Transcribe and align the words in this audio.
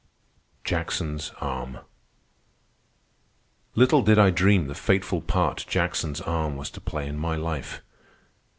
JACKSON'S 0.63 1.31
ARM 1.41 1.77
Little 3.75 4.01
did 4.01 4.17
I 4.17 4.31
dream 4.31 4.65
the 4.65 4.73
fateful 4.73 5.21
part 5.21 5.63
Jackson's 5.69 6.21
arm 6.21 6.57
was 6.57 6.71
to 6.71 6.81
play 6.81 7.07
in 7.07 7.17
my 7.19 7.35
life. 7.35 7.83